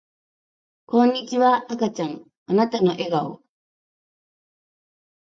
[0.87, 3.43] こんにちは赤ちゃんあなたの笑顔